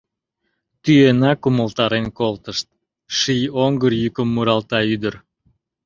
—Тӱенак 0.83 1.39
умылтарен 1.49 2.07
колтышт,— 2.17 2.67
ший 3.17 3.43
оҥгыр 3.63 3.93
йӱкын 4.01 4.27
муралта 4.33 4.79
ӱдыр. 4.93 5.15